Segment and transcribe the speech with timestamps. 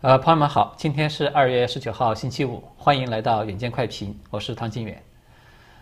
[0.00, 5.02] 呃，朋友们好，今天是二月十九号，星期五，欢迎来到远见快评，我是汤金远。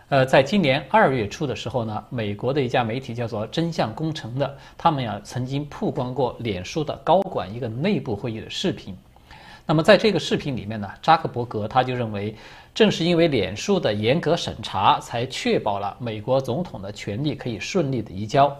[0.09, 8.97] 呃，在今年二月初的时候呢，美国的一家媒体叫做“真相工程”的，他们呀曾经曝光过脸书的高管一个内部会议的视频。
[9.67, 12.35] 那么在这个视频里面呢，扎克伯格他就认为，
[12.75, 18.51] 正是因为脸书的严格审查，才确保了美国总统的权力可以顺利的移交。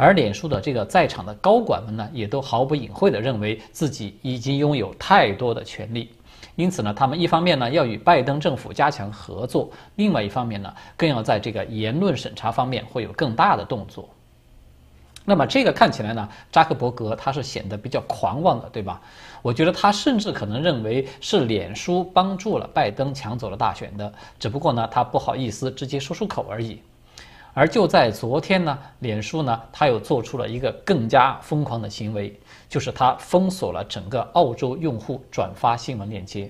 [0.00, 6.10] 而脸书的这个在场的高管们呢，也都毫不隐晦地认为自己已经拥有太多的权利，
[6.56, 14.08] 因此呢，他们一方面呢要与拜登政府加强合作，另外一方面呢，更要在这个言论审查方面会有更大的动作。
[15.26, 19.02] 那么这个看起来呢，扎克伯格他是显得比较狂妄的，对吧？
[19.42, 26.80] 我觉得他甚至可能认为是脸书帮助了拜登抢走了大选的，只不过呢，他不好意思直接说出口而已。
[27.52, 32.32] 而就在昨天呢，脸书呢，它又做出了一个更加疯狂的行为，
[32.68, 36.48] 就是它封锁了整个澳洲用户转发新闻链接。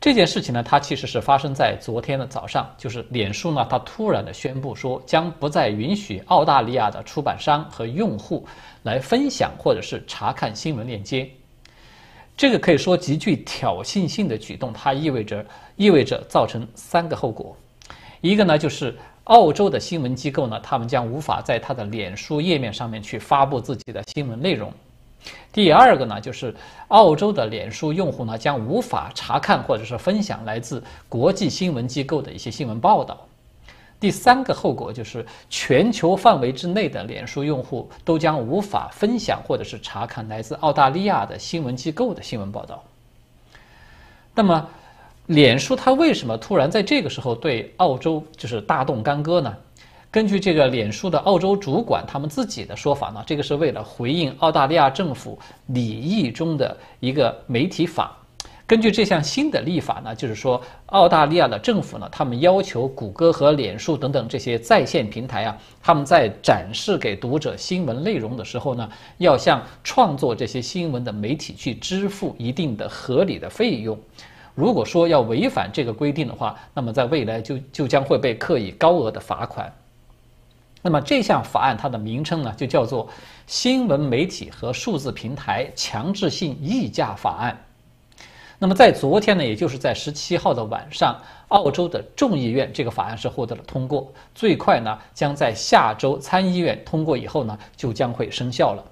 [0.00, 8.46] 这件事情呢，它其实是发生在昨天的早上，就是脸书呢，它突然的宣布说，将不再允许澳大利亚的出版商和用户
[8.84, 11.28] 来分享或者是查看新闻链接。
[12.36, 17.54] 这个可以说极具挑衅性的举动，它意味着意味着造成三个后果，
[18.20, 18.96] 一个呢就是。
[19.24, 24.72] 澳洲的新闻机构呢，他们将无法在他的脸书页面上面去发布自己的新闻内容。
[25.52, 26.54] 第二个呢，就是
[26.88, 33.26] 澳洲的脸书用户呢，将无法查看或者是分享来自国际新闻机构的一些新闻报道。
[34.00, 42.82] 第三个后果就是，全球范围之内的脸书用户都将无法分享或者是查看来自澳大利亚的新闻机构的新闻报道。
[44.34, 44.70] 那么，
[45.30, 49.56] 脸书它为什么突然在这个时候对澳洲就是大动干戈呢？
[50.10, 58.16] 根据这个脸书的澳洲主管他们自己的说法呢，这个是为了回应澳大利亚政府拟议中的一个媒体法。
[58.66, 73.96] 根据这项新的立法呢，就是说澳大利亚的政府呢，他们要求谷歌和脸书等等这些在线平台啊，他们在展示给读者新闻内容的时候呢，要向创作这些新闻的媒体去支付一定的合理的费用。
[74.54, 79.72] 如果说要违反这个规定的话，那么在未来就就将会被刻以高额的罚款。
[80.82, 83.06] 那么这项法案它的名称呢，就叫做
[83.46, 87.52] 《新闻媒体和数字平台强制性议价法案》。
[88.58, 91.18] 那么在昨天呢，也就是在十七号的晚上，
[91.48, 98.84] 澳洲的众议院这个法案是获得了通过，最快呢将在下周参议院通过以后呢，就将会生效了。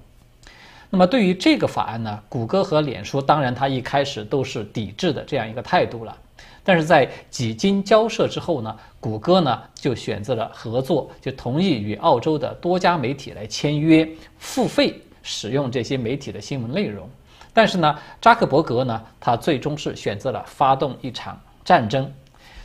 [0.91, 6.17] 那么对于这个法案呢，谷歌和脸书当然它一开始都是抵制的这样一个态度了，
[6.65, 17.09] 但是在几经交涉之后呢，谷歌呢就选择了合作，就同意与澳洲的多家媒体来签约，付费使用这些媒体的新闻内容。
[17.53, 22.11] 但是呢，扎克伯格呢，他最终是选择了发动一场战争。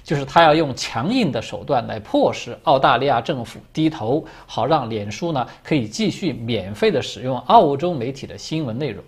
[0.04, 9.04] 就是他要用强硬的手段来迫使澳大利亚政府低头，好让脸书呢可以继续免费的使用澳洲媒体的新闻内容。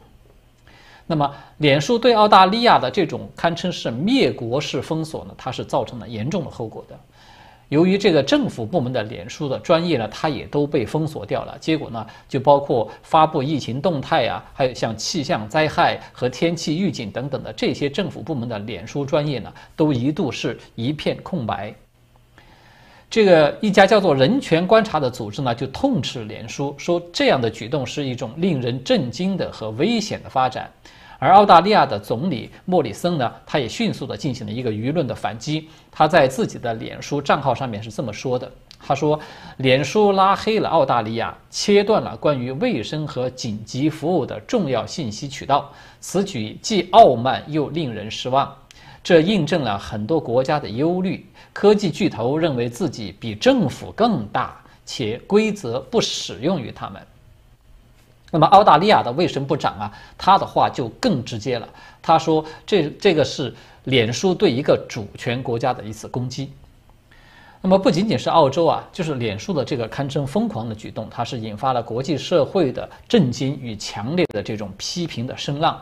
[1.07, 6.97] 那么，脸书对澳大利亚的这种堪称是灭国式封锁呢，它是造成了严重的后果的。
[7.69, 11.57] 由于这个政府部门的脸书的专业呢，它也都被封锁掉了。
[11.59, 21.73] 结果呢，就包括发布疫情动态啊，还有像气象灾害和天气预警等等的这些政府部门的脸书专业呢，都一度是一片空白。
[23.09, 30.69] 这个一家叫做人权观察的组织呢，就痛斥脸书，说这样的举动是一种令人震惊的和危险的发展。
[31.17, 35.69] 而澳大利亚的总理莫里森呢，他也迅速地进行了一个舆论的反击。
[35.91, 39.17] 他在自己的脸书账号上面是这么说的：“他说，
[39.57, 45.71] 脸书拉黑了澳大利亚，切断了关于卫生和紧急服务的重要信息渠道。
[46.01, 48.53] 此举既傲慢又令人失望。
[49.01, 57.01] 这印证了很多国家的忧虑：科技巨头认为自己比政府更大，且规则不适用于他们。”
[58.35, 61.65] 那么澳大利亚的卫生部长啊，他的话就更直接了。
[62.01, 63.55] 他说：“这这个是
[63.85, 66.51] 脸书对一个主权国家的一次攻击。”
[67.63, 75.81] 那么不仅仅是澳洲啊，就是脸书的这个堪称疯狂的举动，它是引发了国际社会的震惊与强烈的这种批评的声浪。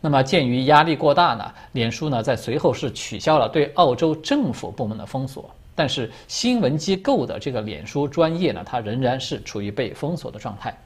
[0.00, 10.76] 那么鉴于压力过大呢，脸书呢在随后是取消了对澳洲政府部门的封锁，但是新闻机构的这个脸书专业呢，它仍然是处于被封锁的状态。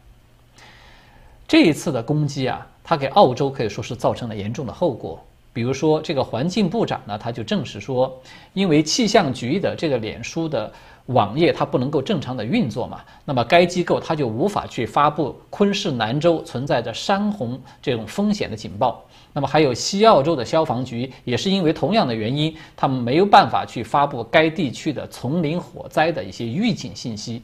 [1.48, 5.18] 这一次的攻击啊，它给澳洲可以说是造成了严重的后果。
[5.54, 8.20] 比如说这个环境部长呢，他就证实说，
[8.52, 10.70] 因为气象局的这个脸书的
[11.06, 19.02] 网页它不能够正常的运作嘛，那么该机构它就无法去发布昆士兰州存在着山洪这种风险的警报。
[19.32, 27.42] 那么还有西澳洲的消防局也是因为同样的原因，他们没有办法去发布该地区的丛林火灾的一些预警信息。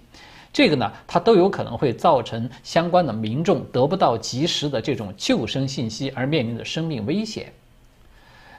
[0.55, 7.53] 这个呢，它都有可能会造成相关的民众得不到及时的这种救生信息，而面临的生命危险。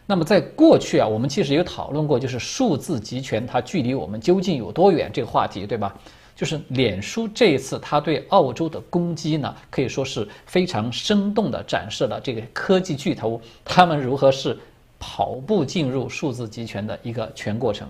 [0.06, 5.96] 那么在过去啊，我们其实有讨论过，就是数字集权它距离我们究竟有多远这个话题，对吧？
[6.36, 14.58] 就是脸书这一次它对澳洲的攻击呢，可以说是非常生动地展示了这个科技巨头他们如何是
[15.00, 17.88] 跑步进入数字集权的一个全过程。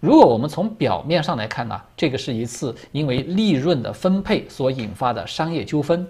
[0.00, 6.06] 如果我们从表面上来看呢，这个是一次因为利润的分配所引发的商业纠纷，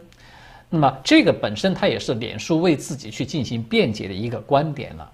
[0.68, 5.10] 那么这个本身它也是脸书为自己去进行辩解的一个观点了。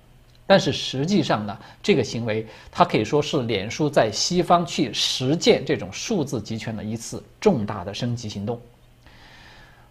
[0.47, 8.61] 但是实际上呢，这个行为它可以说是脸书在西方去实践这种数字集权的一次重大的升级行动。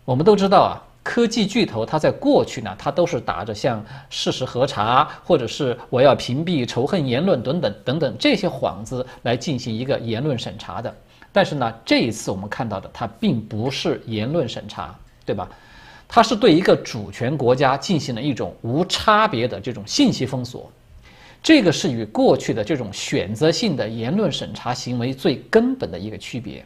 [0.06, 10.92] 我们都知道啊，科技巨头它在过去呢，它都是打着像事实核查或者是我要屏蔽仇恨言论等等等等这些幌子来进行一个言论审查的。
[11.32, 15.48] 但是呢，这一次我们看到的它并不是言论审查，对吧？
[16.08, 20.72] 它是对一个主权国家进行了一种无差别的这种信息封锁，
[21.44, 26.66] 这个是与过去的这种选择性的言论审查行为最根本的一个区别。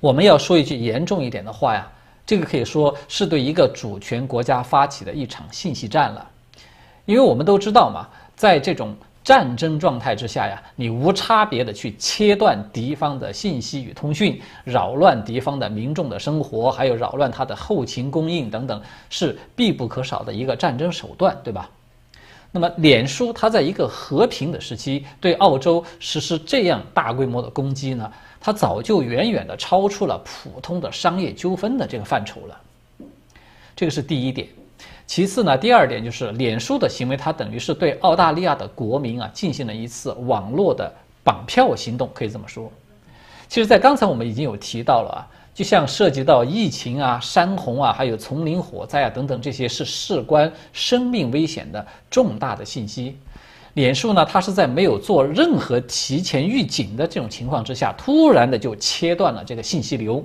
[0.00, 1.90] 我们要说一句严重一点的话呀，
[2.28, 6.30] 这个可以说是对一个主权国家发起的一场信息战了，
[7.06, 8.94] 因为我们都知道嘛，在这种。
[9.24, 18.80] 战争状态之下呀，你无差别的去切断敌方的信息与通讯，扰乱敌方的民众的生活，还有扰乱他的后勤供应等等，
[19.10, 21.68] 是必不可少的一个战争手段，对吧？
[22.50, 28.10] 那么，脸书它在一个和平的时期对澳洲实施这样大规模的攻击呢，
[28.40, 32.60] 它早就远远的超出了普通的商业纠纷的这个范畴了。
[33.74, 34.48] 这个是第一点。
[35.06, 40.92] 其次呢，第二点就是脸书的行为，它等于是对澳大利亚的国民啊进行了一次网络的
[41.24, 42.70] 绑票行动，可以这么说。
[43.48, 45.20] 其实，在刚才我们已经有提到了啊，
[45.54, 53.16] 就像涉及到疫情啊、山洪啊、还有丛林火灾啊等等这些是事关生命危险的重大的信息，
[53.78, 60.20] 脸书呢，它是在没有做任何提前预警的这种情况之下，突然的就切断了这个信息流。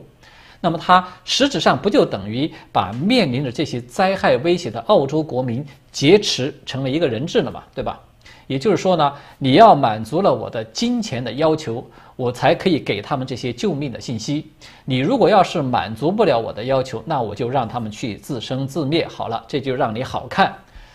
[0.59, 7.61] 那么它实质上不就等于把面临着这些灾害威胁的澳洲国民劫持成为一个人质了嘛？
[7.75, 7.99] 对吧？
[8.47, 11.85] 也就是说呢，你要满足了我的金钱的要求，
[12.15, 14.47] 我才可以给他们这些救命的信息。
[14.83, 19.07] 你如果要是满足不了我的要求，那我就让他们去自生自灭。
[19.07, 20.51] 好了，这就让你好看。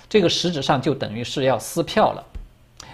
[0.08, 2.24] 这个实质上就等于是要撕票了。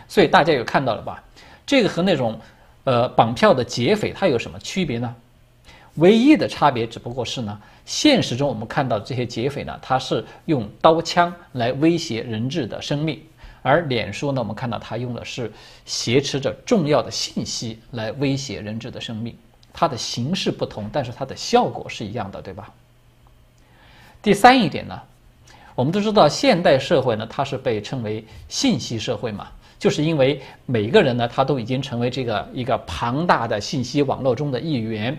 [0.09, 1.23] 所以大家有看到了吧？
[1.67, 2.39] 这个和那种，
[2.85, 5.15] 呃，绑票的劫匪他有什么区别呢？
[5.95, 13.23] 唯一的差别只不过是呢，现实中我们看到这些劫匪呢，他是用刀枪来威胁人质的生命，
[13.63, 15.53] 而脸书呢，我们看到他用的是
[15.87, 19.37] 挟持着重要的信息来威胁人质的生命，
[19.73, 22.71] 它的形式不同，但是它的效果是一样的，对吧？
[24.21, 25.01] 第三一点呢，
[25.77, 29.49] 我们都知道现代社会呢，它是被称为信息社会嘛，
[29.85, 35.15] 就是因为每一个人呢，他都已经成为这个一个庞大的信息网络中的一员。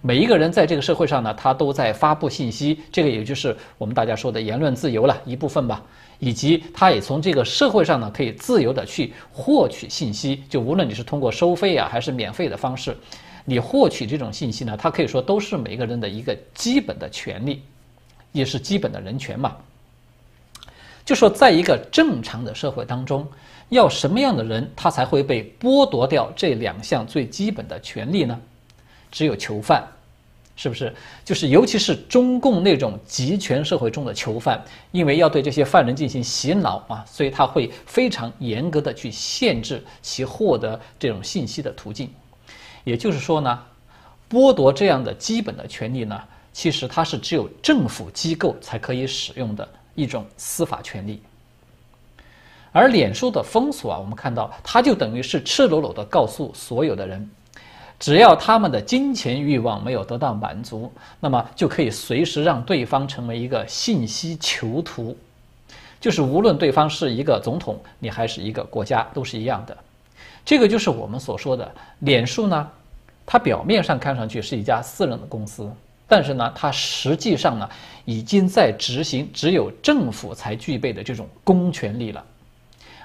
[0.00, 5.80] 每一个人在这个社会上呢，他都在发布信息，这个也就是我们大家说的言论自由了一部分吧。
[6.18, 10.42] 以及他也从这个社会上呢，可以自由的去获取信息。
[10.48, 12.96] 就无论你是通过收费啊，还是免费的方式，
[13.44, 17.62] 你获取这种信息呢，它可以说都是每一个人的一个基本的权利，
[18.32, 19.54] 也是基本的人权嘛。
[21.04, 23.26] 就说在一个正常的社会当中，
[23.68, 28.38] 要什么样的人他才会被剥夺掉这两项最基本的权利呢？
[29.10, 29.86] 只有囚犯，
[30.56, 30.94] 是不是？
[31.24, 42.10] 就是尤其是中共那种集权社会中的囚犯，因为要对这些犯人进行洗脑啊，所以他会非常严格的去限制其获得这种信息的途径。
[42.84, 43.62] 也就是说呢，
[44.30, 46.18] 剥夺这样的基本的权利呢，
[46.52, 51.20] 其实它是只有政府机构才可以使用的一种司法权利。
[52.78, 57.28] 而脸书的封锁啊，我们看到它就等于是赤裸裸的告诉所有的人。
[57.98, 65.16] 只要他们的金钱欲望没有得到满足，那么就可以随时让对方成为一个信息囚徒，
[66.00, 69.76] 就是无论对方是一个总统，你还是一个国家，都是一样的。
[70.44, 71.68] 这个就是我们所说的
[71.98, 72.68] 脸书呢，
[73.26, 75.68] 它表面上看上去是一家私人的公司，
[76.06, 77.68] 但是呢，它实际上呢，
[78.04, 82.24] 已经在执行只有政府才具备的这种公权力了。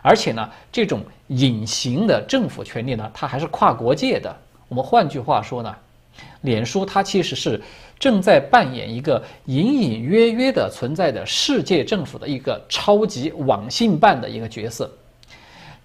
[0.04, 4.36] 而且呢，这种隐形的政府权力呢，它还是跨国界的。
[4.68, 5.76] 我们换句话说呢，
[6.42, 7.60] 脸书它其实是
[7.98, 14.92] 正在扮演一个隐隐约约的存在的世界政府的一个超级网信办的一个角色。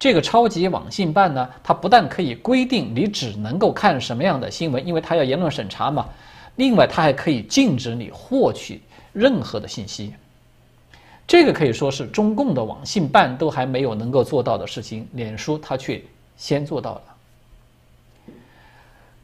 [0.01, 6.09] 这个超级网信办呢，它不但可以规定你只能够看什么样的新闻，因为它要言论审查嘛。
[6.57, 8.81] 另外，它还可以禁止你获取
[9.13, 10.13] 任何的信息。
[11.29, 16.03] 这个可以说是中共的网信办都还没有能够做到的事情，脸书它却
[16.39, 17.03] 先做到了。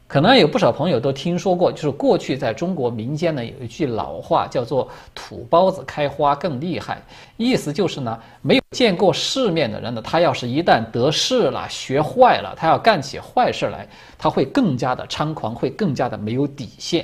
[0.07, 7.01] 可能有不少朋友都听说过，就是过去在中国民间呢有一句老话，叫做“土包子开花更厉害”，
[7.37, 17.03] 意思就是呢，没有见过世面的人呢，他要是一旦得势了、学坏了，他要干起坏事来，他会更加的猖狂，会更加的没有底线。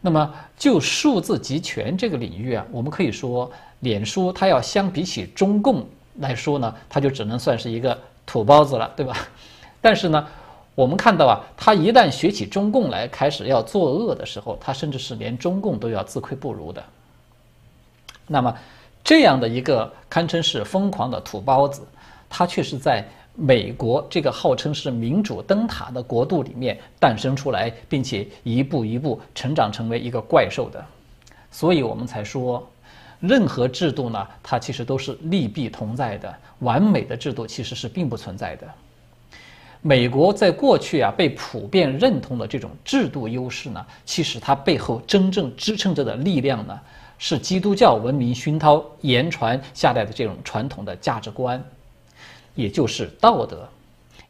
[0.00, 3.50] 那么，就数字集权这个领域啊，我们可以说，
[3.80, 5.86] 脸书它要相比起中共
[6.16, 9.16] 来说呢，它就只能算是一个土包子了，对吧？
[9.80, 10.26] 但是呢。
[10.74, 16.80] 我们看到啊，他一旦学起中共来，开始要作恶的时候，他甚至是连中共都要自愧不如的。
[18.28, 18.56] 那么，
[19.02, 21.82] 这样的一个堪称是疯狂的土包子，
[22.30, 23.04] 他却是在
[23.40, 30.84] 美国这个号称是民主灯塔的国度里面诞生出来，并且一步一步成长成为一个怪兽的。
[31.48, 32.68] 所以我们才说，
[33.20, 38.66] 任何制度呢，它其实都是利弊同在的，完美的制度其实是并不存在的。
[39.82, 46.76] 美国在过去啊被普遍认同的这种制度优势呢，其实它背后真正支撑着的力量呢，
[47.18, 51.62] 是基督教文明熏陶言传下来的这种传统的价值观，
[52.58, 53.66] 也就是道德。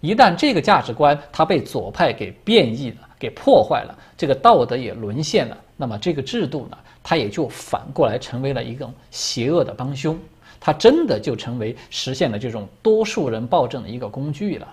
[0.00, 10.16] 一旦这个价值观它被左派给变异了、给破坏了，这个道德也沦陷了，那么这个制度呢，它也就反过来成为了一种邪恶的帮凶，
[10.61, 14.68] 它真的就成为实现了这种多数人暴政的一个工具了。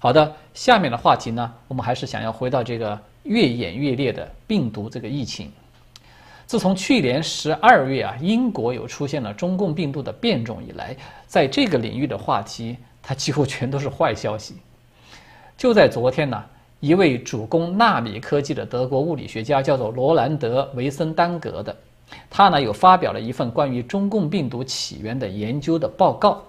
[0.00, 5.50] 好的，下面的话题呢，我们还是想要回到这个越演越烈的病毒这个疫情。
[6.46, 10.94] 自从去年十二月啊，英国有出现了中共病毒的变种以来，
[11.26, 14.54] 在这个领域的话题，它几乎全都是坏消息。
[15.56, 16.44] 就在昨天呢，
[16.80, 21.74] 一位主攻纳米科技的德国物理学家叫做罗兰德·维森丹格的，
[22.28, 26.42] 他呢有发表了一份关于中共病毒起源的研究的报告。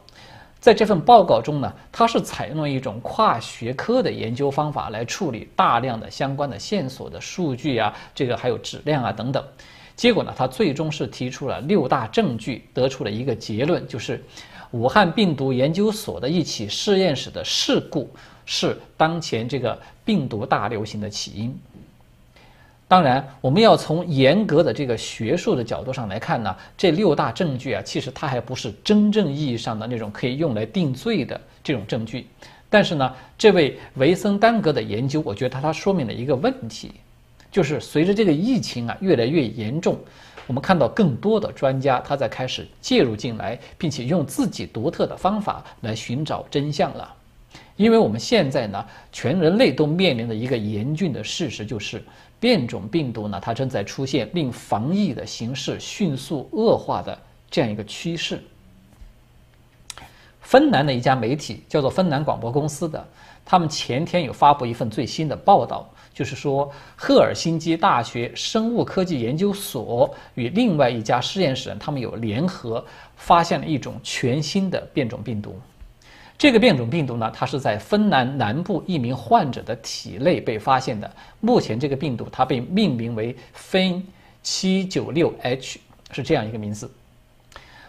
[0.60, 9.44] 在这份报告中呢，他是采用了一种跨学科的研究方法来处理大量的相关的线索的数据啊，这个还有质量啊等等。
[9.96, 14.24] 结果呢，他最终是提出了六大证据，得出了一个结论，就是
[14.72, 18.10] 武汉病毒研究所的一起实验室的事故
[18.46, 21.58] 是当前这个病毒大流行的起因。
[22.88, 32.28] 当然，我们要从严格的这个学术的角度上来看呢，这六大证据啊，其实它还不是真正意义上的那种可以用来定罪的这种证据。
[32.70, 36.92] 但是呢，这位维森丹格的研究，我觉得它它说明了一个问题，
[37.56, 39.98] 就是随着这个疫情啊越来越严重，
[40.46, 47.16] 我们看到更多的专家他在开始介入进来，并且用自己独特的方法来寻找真相了。
[47.78, 52.04] 因为我们现在呢，全人类都面临的一个严峻的事实就是。
[52.38, 57.18] 变种病毒呢，它正在出现令防疫的形势迅速恶化的
[57.50, 58.44] 这样一个趋势。
[60.42, 63.08] 芬兰的一家媒体叫做芬兰广播公司的，
[63.46, 72.84] 他们前天有发布一份最新的报道，就是说赫尔辛基大学生物科技研究所与另外一家实验室，他们有联合
[73.18, 75.60] 发现了一种全新的变种病毒。
[76.38, 81.10] 这个变种病毒呢，它是在芬兰南部一名患者的体内被发现的。
[81.42, 84.02] 目前这个病毒它被命名为分
[84.42, 85.80] 七九六 H，
[86.12, 86.90] 是这样一个名字。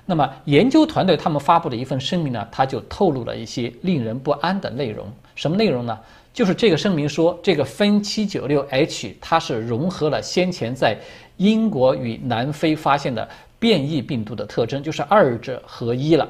[0.05, 5.07] 那么研究团队他们发布的一份声明呢，它就透露了一些令人不安的内容。
[5.35, 5.99] 什么内容呢？
[6.37, 10.95] 就是这个声明说，这个分七九六 H 它是融合了先前在
[11.39, 13.27] 英国与南非发现的
[13.59, 16.29] 变异病毒的特征，就是二者合一了。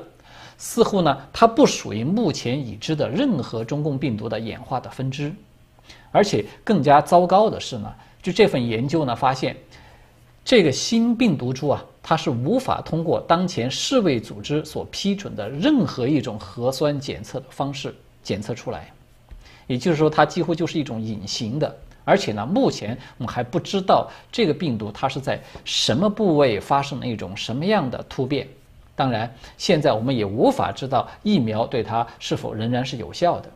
[0.58, 5.34] 似乎呢，它不属于目前已知的任何中共病毒的演化的分支，
[6.12, 9.56] 而且更加糟糕的是呢，就这份研究呢发现，
[10.44, 18.92] 这个新病毒株啊，它是无法通过当前世卫组织所批准的任何一种核酸检测的方式检测出来，
[19.66, 28.46] 也就是说，它几乎就是一种隐形的，而且呢，目前我们还不知道这个病毒它是在什么部位发生了一种什么样的突变。
[28.94, 33.50] 当然，现在我们也无法知道疫苗对它是否仍然是有效的。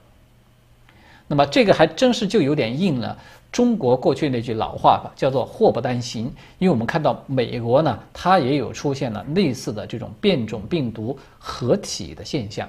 [1.29, 3.17] 那么这个还真是就有点应了
[3.53, 6.25] 中国过去那句老话吧，叫做祸不单行。
[6.59, 12.69] 因为我们看到美国呢，它也有出现了类似的这种变种病毒合体的现象。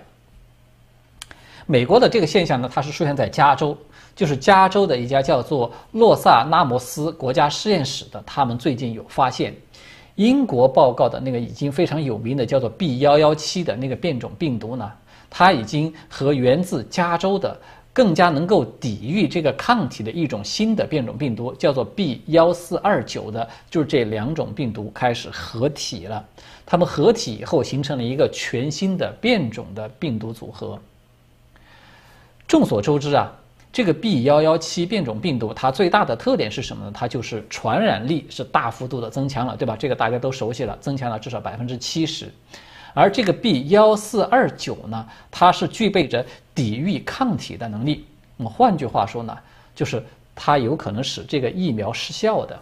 [1.71, 3.77] 美国的这个现象呢，它是出现在加州，
[4.13, 9.55] 就是加州的一家叫做洛萨拉摩斯国家实验室的，他们最近有发现，
[10.15, 14.91] 英国报告的那个已经非常有名的叫做 B 幺幺七的那个变种病毒呢，
[15.29, 17.57] 它已经和源自加州的
[17.93, 26.21] 更加能够抵御这个抗体的一种新的变种病毒，叫做 B 幺四二九的，就是这两种病毒开始合体了，
[26.65, 30.77] 它们合体以后形成了一个全新的变种的病毒组合。
[32.51, 33.31] 众所周知啊，
[33.71, 36.91] 这个 B 幺幺七变种病毒它最大的特点是什么呢？
[36.93, 39.73] 它就是传染力是大幅度的增强了，对吧？
[39.79, 42.29] 这个大家都熟悉了，增强了至少百分之七十。
[42.93, 48.05] 而这个 B 幺四二九呢，它是具备着抵御抗体的能力。
[48.35, 49.37] 那么换句话说呢，
[49.73, 50.03] 就是
[50.35, 52.59] 它有可能使这个疫苗失效的。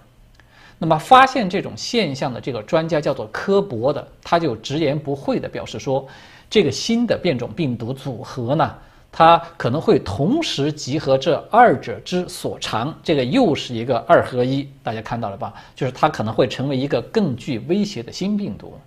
[0.78, 6.08] 那么发现这种现象的这个专家叫做科博的，他就直言不讳地表示说，
[6.48, 8.76] 这个新的变种病毒组合呢。
[9.12, 15.54] 它可能会同时集合这二者之所长，这个又是一个二合一，大家看到了吧？
[15.76, 18.80] 就是它可能会成为一个更具威胁的新病毒。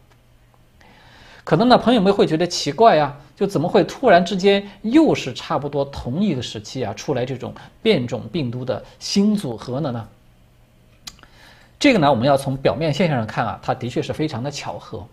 [1.44, 7.52] 可能呢，朋友们会觉得奇怪啊，就怎么会突然之间又是差不多同一个时期啊，出来这种
[7.82, 10.08] 变种病毒的新组合了呢？
[11.80, 15.04] 这个呢，我们要从表面现象上看啊，它的确是非常的巧合。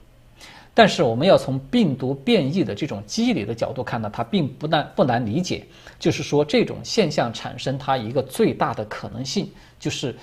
[0.80, 5.66] 但是我们要从病毒变异的这种机理的角度看呢，它并不难不难理解。
[6.00, 10.16] 就是说，这种现象产生它一个最大的可能性，就是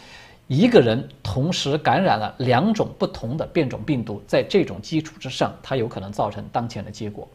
[0.46, 7.28] 一个人同时感染了两种不同的变种病毒，在这种基础之上，它有可能造成当前的结果。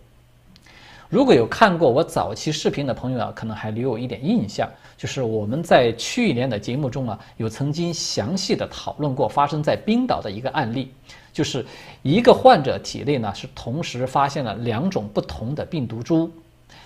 [1.07, 10.91] 如果有看过我早期视频的朋友啊，可能还留有一点印象，就是我们在去年的节目中啊，有曾经详细的讨论过发生在冰岛的一个案例。
[11.33, 11.65] 就是
[12.01, 16.29] 一个患者体内呢是同时发现了两种不同的病毒株，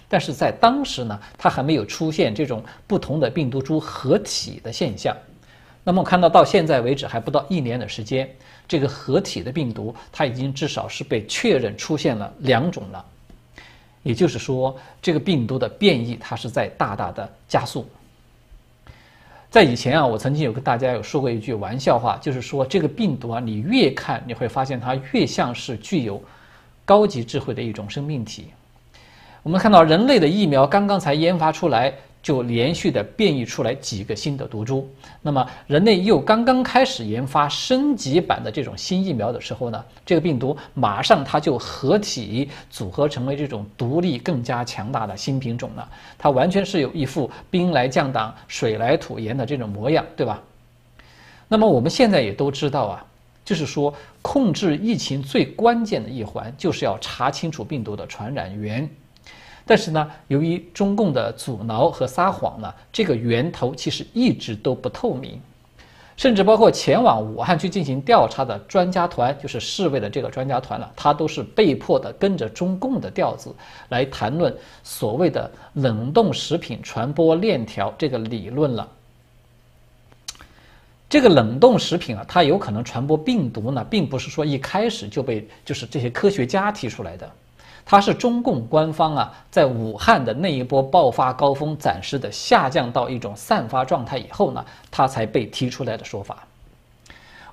[0.07, 5.15] 但是在当时呢，它还没有出现这种不同的病毒株合体的现象。
[5.83, 8.29] 那么看到到现在为止还不到一年的时间，
[8.67, 13.05] 这个合体的病毒它已经至少是被确认出现了两种了，
[14.01, 17.87] 也就是说，这个病毒的变异它是在大大的加速。
[19.55, 26.21] 在以前啊，我曾经有跟大家有说过一句玩笑话，就是说这个病毒啊，你越看你会发现它越像是具有
[26.83, 28.47] 高级智慧的一种生命体。
[29.43, 31.93] 我们看到人类的疫苗刚刚才研发出来。
[32.25, 34.83] 就连续的变异出来几个新的毒株，
[35.21, 50.41] 那么人类又刚刚开始研发升级版的这种新疫苗的时候呢，这个病毒马上它就合体组合成为这种独立更加强大的新品种了，它完全是有一副兵来将挡水来土掩的这种模样，对吧？
[51.47, 53.05] 那么我们现在也都知道啊，
[53.45, 58.89] 就是说控制疫情最关键的一环就是要查清楚病毒的传染源。
[59.65, 65.41] 但是呢，由于中共的阻挠和撒谎呢，这个源头其实一直都不透明，
[66.15, 73.53] 甚至包括前往武汉去进行调查的专家团，就是世卫的这个专家团了，他都是被迫的跟着中共的调子
[73.89, 78.87] 来谈论所谓的冷冻食品传播链条这个理论了。
[81.09, 87.31] 这个冷冻食品啊，它有可能传播病毒呢，并不是说一开始就被就是这些科学家提出来的。
[87.85, 96.47] 它是中共官方啊，在武汉的那一波爆发高峰暂时的下降到一种散发状态以后呢，它才被提出来的说法。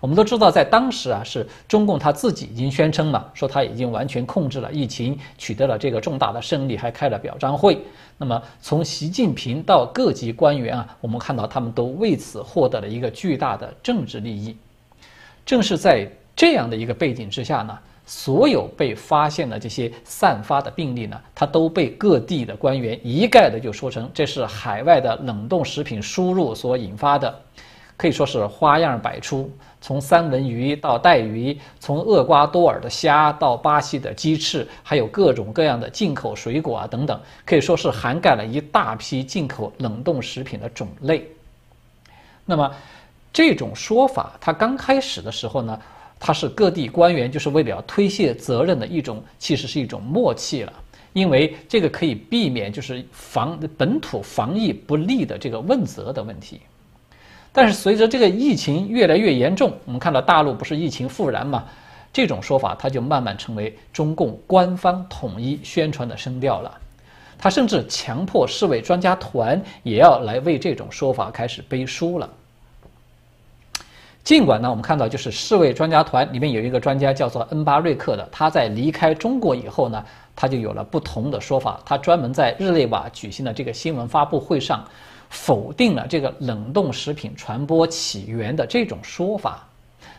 [0.01, 7.79] 我们都知道，在当时啊，是中共他自己已经宣称了，说他已经完全控制了疫情，取得了这个重大的胜利，还开了表彰会。
[8.19, 14.57] 那么从习近平到各级官员啊，我们看到他们都为此获得了一个巨大的政治利益。
[15.47, 17.79] 正是在这样的一个背景之下呢。
[18.15, 27.35] 所有被发现的这些散发的病例呢，它都被各地的官员一概的就说成这是海外的冷冻食品输入所引发的，
[27.97, 41.27] 可以说是花样百出，从三文鱼到带鱼，从厄瓜多尔的虾到巴西的鸡翅，还有各种各样的进口水果啊等等，可以说是涵盖了一大批进口冷冻食品的种类。
[42.45, 42.71] 那么，
[43.33, 45.81] 这种说法它刚开始的时候呢？
[46.25, 50.73] 它是各地官员就是为了要推卸责任的一种，其实是一种默契了，
[51.15, 56.61] 因为这个可以避免就是防本土防疫不利的这个问责的问题。
[57.51, 61.65] 但是随着这个疫情越来越严重，我们看到大陆不是疫情复燃嘛，
[62.13, 66.79] 这种说法它就慢慢成为中共官方统一宣传的声调了。
[67.37, 72.31] 他甚至强迫世卫专家团也要来为这种说法开始背书了。
[74.25, 80.05] 尽管呢，我们看到就是世卫专家团里面有一个专家叫做恩巴瑞克的，他在离开中国以后呢，
[80.37, 81.81] 他就有了不同的说法。
[81.85, 84.87] 他专门在日内瓦举行的这个新闻发布会上，
[85.29, 89.67] 否定了这个冷冻食品传播起源的这种说法。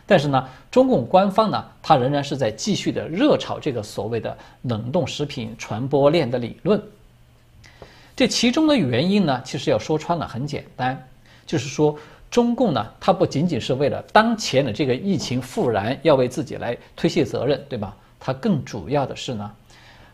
[0.04, 6.80] 但是呢，中共官方呢，他仍然是在继续的热炒这个所谓的冷冻食品传播链的理论。
[8.14, 11.08] 这其中的原因呢，其实要说穿了很简单，
[11.46, 11.96] 就是说。
[12.34, 17.96] 中共呢，它不仅仅是为了当前的这个疫情复燃要为自己来推卸责任，对吧？
[18.18, 19.48] 它更主要的是呢，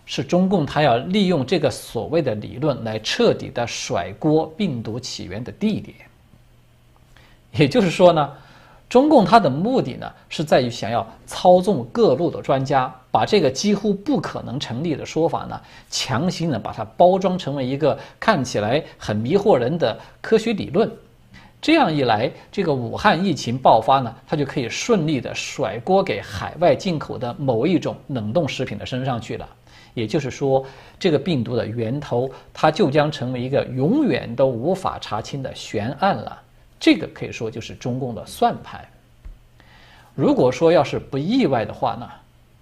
[0.05, 5.97] 是中共它要利用这个所谓的理论来彻底的甩锅病毒起源的地点。
[7.53, 8.31] 也就是说呢，
[8.87, 20.87] 中共它的目的呢，是在于想要操纵各路的专家，把这个几乎不可能成立的说法呢，强行的把它包装成为一个看起来很迷惑人的科学理论。
[21.63, 29.47] 这样一来，这个武汉疫情爆发呢，它就可以顺利的甩锅给海外进口的某一种冷冻食品的身上去了。
[29.93, 30.65] 也就是说，
[30.99, 36.41] 这个病毒的源头，它就将成为一个永远都无法查清的悬案了。
[36.79, 38.83] 这个可以说就是中共的算盘。
[40.15, 42.09] 如果说要是不意外的话呢，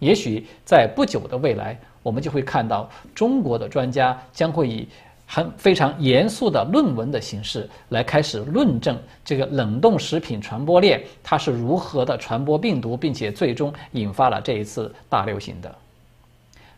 [0.00, 4.88] 也许在不久的未来，我们就会看到中国的专家将会以。
[5.30, 15.72] 很非常严肃的论文的形式来开始论证这个冷冻食品传播链它是如何的传播病毒，并且最终引发了这一次大流行的。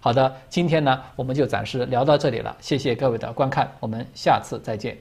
[0.00, 4.98] 好的，今天呢我们就暂时聊到这里了，谢谢各位的观看，我们下次再见。